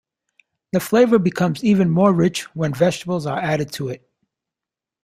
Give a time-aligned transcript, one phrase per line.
[0.71, 4.09] The flavour becomes even more rich when vegetables are added to it.